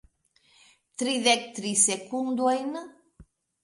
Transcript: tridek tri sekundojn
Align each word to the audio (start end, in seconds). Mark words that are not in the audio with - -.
tridek 0.97 1.43
tri 1.55 1.71
sekundojn 1.85 2.71